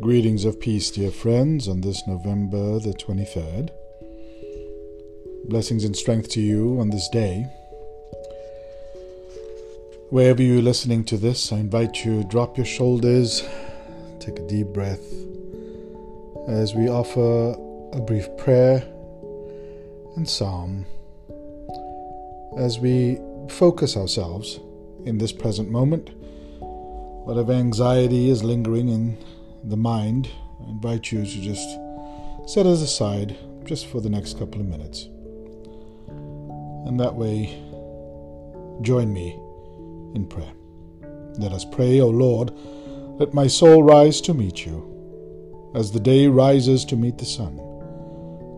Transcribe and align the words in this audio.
Greetings 0.00 0.44
of 0.44 0.60
peace, 0.60 0.92
dear 0.92 1.10
friends, 1.10 1.66
on 1.66 1.80
this 1.80 2.06
November 2.06 2.78
the 2.78 2.92
23rd. 2.92 3.70
Blessings 5.48 5.82
and 5.82 5.96
strength 5.96 6.28
to 6.30 6.40
you 6.40 6.78
on 6.78 6.90
this 6.90 7.08
day. 7.08 7.46
Wherever 10.10 10.40
you're 10.40 10.62
listening 10.62 11.02
to 11.06 11.16
this, 11.16 11.50
I 11.50 11.56
invite 11.56 12.04
you 12.04 12.22
to 12.22 12.28
drop 12.28 12.56
your 12.56 12.64
shoulders, 12.64 13.42
take 14.20 14.38
a 14.38 14.46
deep 14.46 14.68
breath 14.68 15.12
as 16.46 16.74
we 16.74 16.88
offer 16.88 17.56
a 17.92 18.00
brief 18.00 18.28
prayer 18.36 18.84
and 20.14 20.28
psalm 20.28 20.86
as 22.56 22.78
we 22.78 23.18
focus 23.48 23.96
ourselves 23.96 24.60
in 25.04 25.18
this 25.18 25.32
present 25.32 25.70
moment. 25.70 26.10
Whatever 26.60 27.52
anxiety 27.52 28.30
is 28.30 28.44
lingering 28.44 28.88
in 28.88 29.18
the 29.64 29.76
mind, 29.76 30.28
I 30.60 30.70
invite 30.70 31.12
you 31.12 31.24
to 31.24 31.40
just 31.40 31.68
set 32.46 32.66
it 32.66 32.72
aside 32.72 33.36
just 33.64 33.86
for 33.86 34.00
the 34.00 34.10
next 34.10 34.38
couple 34.38 34.60
of 34.60 34.66
minutes. 34.66 35.08
And 36.86 36.98
that 36.98 37.14
way, 37.14 37.46
join 38.82 39.12
me 39.12 39.38
in 40.14 40.26
prayer. 40.28 40.52
Let 41.38 41.52
us 41.52 41.64
pray, 41.64 42.00
O 42.00 42.08
Lord, 42.08 42.52
let 43.20 43.34
my 43.34 43.46
soul 43.46 43.82
rise 43.82 44.20
to 44.22 44.34
meet 44.34 44.64
you, 44.64 45.72
as 45.74 45.92
the 45.92 46.00
day 46.00 46.26
rises 46.26 46.84
to 46.86 46.96
meet 46.96 47.18
the 47.18 47.26
sun. 47.26 47.56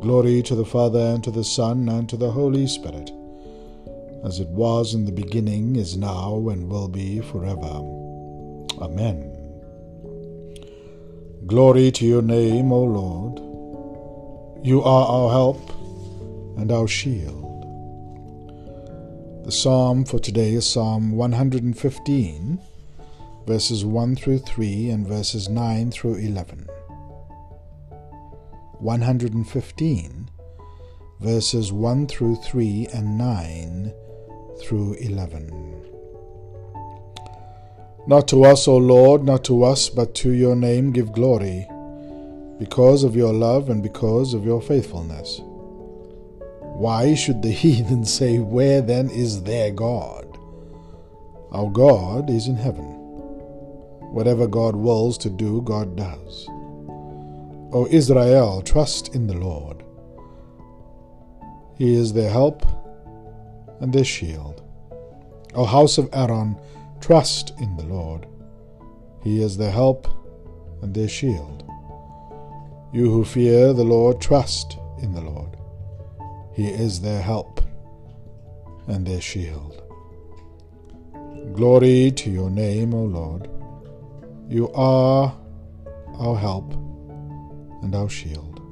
Glory 0.00 0.42
to 0.42 0.54
the 0.54 0.64
Father, 0.64 1.00
and 1.00 1.22
to 1.24 1.30
the 1.30 1.44
Son, 1.44 1.88
and 1.88 2.08
to 2.08 2.16
the 2.16 2.30
Holy 2.30 2.66
Spirit, 2.66 3.10
as 4.24 4.40
it 4.40 4.48
was 4.48 4.94
in 4.94 5.04
the 5.04 5.12
beginning, 5.12 5.76
is 5.76 5.96
now, 5.96 6.48
and 6.48 6.68
will 6.68 6.88
be 6.88 7.20
forever. 7.20 7.82
Amen. 8.80 9.33
Glory 11.46 11.90
to 11.90 12.06
your 12.06 12.22
name, 12.22 12.72
O 12.72 12.82
Lord. 12.84 13.38
You 14.66 14.82
are 14.82 15.06
our 15.06 15.30
help 15.30 15.60
and 16.56 16.72
our 16.72 16.88
shield. 16.88 17.44
The 19.44 19.52
psalm 19.52 20.06
for 20.06 20.18
today 20.18 20.54
is 20.54 20.66
Psalm 20.66 21.12
115, 21.12 22.58
verses 23.46 23.84
1 23.84 24.16
through 24.16 24.38
3 24.38 24.88
and 24.88 25.06
verses 25.06 25.50
9 25.50 25.90
through 25.90 26.14
11. 26.14 26.66
115, 28.78 30.30
verses 31.20 31.72
1 31.74 32.06
through 32.06 32.36
3 32.36 32.88
and 32.94 33.18
9 33.18 33.92
through 34.62 34.94
11. 34.94 35.93
Not 38.06 38.28
to 38.28 38.44
us, 38.44 38.68
O 38.68 38.76
Lord, 38.76 39.24
not 39.24 39.44
to 39.44 39.64
us, 39.64 39.88
but 39.88 40.14
to 40.16 40.30
your 40.30 40.54
name 40.54 40.92
give 40.92 41.10
glory, 41.10 41.66
because 42.58 43.02
of 43.02 43.16
your 43.16 43.32
love 43.32 43.70
and 43.70 43.82
because 43.82 44.34
of 44.34 44.44
your 44.44 44.60
faithfulness. 44.60 45.40
Why 46.60 47.14
should 47.14 47.40
the 47.40 47.50
heathen 47.62 48.04
say, 48.04 48.38
Where 48.38 48.82
then 48.82 49.08
is 49.08 49.44
their 49.44 49.70
God? 49.70 50.38
Our 51.50 51.70
God 51.70 52.28
is 52.28 52.46
in 52.46 52.56
heaven. 52.56 52.84
Whatever 54.12 54.46
God 54.46 54.76
wills 54.76 55.16
to 55.18 55.30
do, 55.30 55.62
God 55.62 55.96
does. 55.96 56.46
O 57.72 57.88
Israel, 57.90 58.60
trust 58.60 59.14
in 59.14 59.26
the 59.26 59.34
Lord. 59.34 59.82
He 61.78 61.94
is 61.94 62.12
their 62.12 62.30
help 62.30 62.66
and 63.80 63.92
their 63.92 64.04
shield. 64.04 64.62
O 65.54 65.64
house 65.64 65.96
of 65.96 66.08
Aaron, 66.12 66.56
Trust 67.04 67.52
in 67.60 67.76
the 67.76 67.84
Lord. 67.84 68.26
He 69.22 69.42
is 69.42 69.58
their 69.58 69.70
help 69.70 70.08
and 70.80 70.94
their 70.94 71.06
shield. 71.06 71.62
You 72.94 73.10
who 73.10 73.26
fear 73.26 73.74
the 73.74 73.84
Lord, 73.84 74.22
trust 74.22 74.78
in 75.02 75.12
the 75.12 75.20
Lord. 75.20 75.58
He 76.54 76.66
is 76.66 77.02
their 77.02 77.20
help 77.20 77.60
and 78.86 79.06
their 79.06 79.20
shield. 79.20 79.82
Glory 81.52 82.10
to 82.12 82.30
your 82.30 82.48
name, 82.48 82.94
O 82.94 83.04
Lord. 83.04 83.50
You 84.48 84.72
are 84.72 85.36
our 86.18 86.38
help 86.38 86.72
and 87.82 87.94
our 87.94 88.08
shield. 88.08 88.62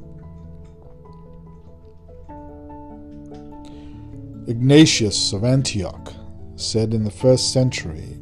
Ignatius 4.48 5.34
of 5.34 5.44
Antioch 5.44 6.14
said 6.56 6.94
in 6.94 7.04
the 7.04 7.10
first 7.10 7.52
century 7.52 8.21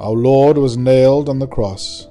our 0.00 0.12
Lord 0.12 0.58
was 0.58 0.76
nailed 0.76 1.28
on 1.28 1.40
the 1.40 1.46
cross 1.48 2.06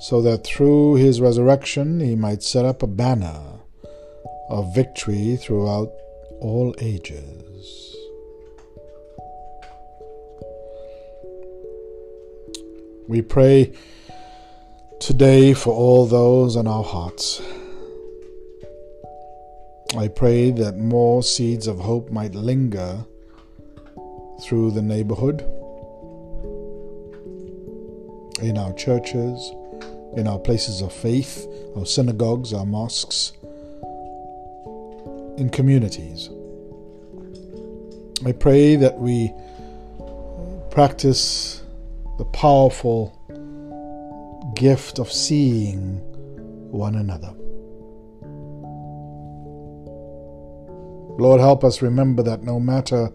so 0.00 0.22
that 0.22 0.44
through 0.44 0.94
his 0.94 1.20
resurrection 1.20 2.00
he 2.00 2.14
might 2.14 2.42
set 2.42 2.64
up 2.64 2.82
a 2.82 2.86
banner 2.86 3.42
of 4.48 4.74
victory 4.74 5.36
throughout 5.36 5.92
all 6.40 6.74
ages. 6.78 7.96
We 13.06 13.20
pray 13.22 13.72
today 14.98 15.52
for 15.52 15.74
all 15.74 16.06
those 16.06 16.56
in 16.56 16.66
our 16.66 16.84
hearts. 16.84 17.42
I 19.96 20.08
pray 20.08 20.52
that 20.52 20.78
more 20.78 21.22
seeds 21.22 21.66
of 21.66 21.78
hope 21.78 22.10
might 22.10 22.34
linger 22.34 23.04
through 24.42 24.70
the 24.70 24.82
neighborhood 24.82 25.57
in 28.40 28.56
our 28.56 28.72
churches, 28.74 29.52
in 30.16 30.26
our 30.26 30.38
places 30.38 30.80
of 30.80 30.92
faith, 30.92 31.46
our 31.76 31.86
synagogues, 31.86 32.52
our 32.52 32.66
mosques, 32.66 33.32
in 35.36 35.50
communities. 35.52 36.30
I 38.26 38.32
pray 38.32 38.76
that 38.76 38.98
we 38.98 39.32
practice 40.70 41.62
the 42.18 42.24
powerful 42.26 43.14
gift 44.54 44.98
of 44.98 45.12
seeing 45.12 45.98
one 46.70 46.96
another. 46.96 47.32
Lord, 51.20 51.40
help 51.40 51.64
us 51.64 51.82
remember 51.82 52.22
that 52.22 52.42
no 52.42 52.60
matter 52.60 53.06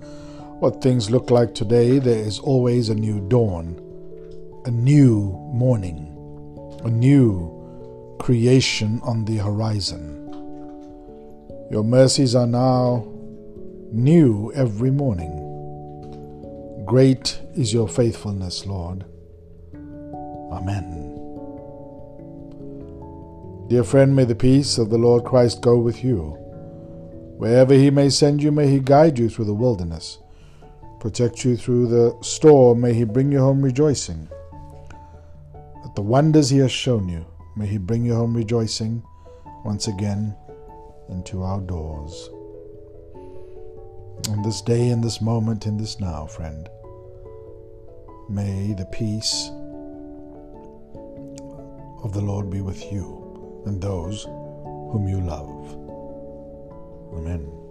what 0.59 0.81
things 0.81 1.09
look 1.09 1.31
like 1.31 1.53
today, 1.53 1.99
there 1.99 2.19
is 2.19 2.39
always 2.39 2.89
a 2.89 2.95
new 2.95 3.19
dawn 3.27 3.79
a 4.65 4.71
new 4.71 5.23
morning, 5.51 6.07
a 6.85 6.89
new 6.89 8.17
creation 8.19 9.01
on 9.03 9.25
the 9.25 9.35
horizon. 9.35 10.21
Your 11.69 11.83
mercies 11.83 12.33
are 12.33 12.47
now 12.47 13.05
new 13.91 14.53
every 14.53 14.89
morning. 14.89 15.41
Great 16.85 17.41
is 17.55 17.73
your 17.73 17.89
faithfulness, 17.89 18.65
Lord. 18.65 19.03
Amen. 20.53 21.09
Dear 23.67 23.83
friend, 23.83 24.15
may 24.15 24.23
the 24.23 24.35
peace 24.35 24.77
of 24.77 24.89
the 24.89 24.97
Lord 24.97 25.25
Christ 25.25 25.61
go 25.61 25.77
with 25.77 26.05
you. 26.05 26.37
Wherever 27.37 27.73
he 27.73 27.89
may 27.89 28.09
send 28.09 28.41
you, 28.41 28.51
may 28.53 28.69
he 28.69 28.79
guide 28.79 29.19
you 29.19 29.27
through 29.27 29.45
the 29.45 29.53
wilderness, 29.53 30.19
protect 31.01 31.43
you 31.43 31.57
through 31.57 31.87
the 31.87 32.17
storm, 32.21 32.79
may 32.79 32.93
he 32.93 33.03
bring 33.03 33.29
you 33.29 33.39
home 33.39 33.61
rejoicing 33.61 34.29
the 35.95 36.01
wonders 36.01 36.49
He 36.49 36.57
has 36.59 36.71
shown 36.71 37.07
you. 37.09 37.25
May 37.55 37.67
He 37.67 37.77
bring 37.77 38.05
you 38.05 38.15
home 38.15 38.33
rejoicing 38.33 39.03
once 39.63 39.87
again 39.87 40.35
into 41.09 41.43
our 41.43 41.61
doors. 41.61 42.29
On 44.29 44.41
this 44.41 44.61
day, 44.61 44.89
in 44.89 45.01
this 45.01 45.21
moment, 45.21 45.65
in 45.65 45.77
this 45.77 45.99
now, 45.99 46.25
friend, 46.25 46.69
may 48.29 48.73
the 48.73 48.85
peace 48.85 49.49
of 52.03 52.13
the 52.13 52.21
Lord 52.21 52.49
be 52.49 52.61
with 52.61 52.91
you 52.91 53.63
and 53.65 53.81
those 53.81 54.23
whom 54.23 55.07
you 55.07 55.21
love. 55.21 55.73
Amen. 57.13 57.62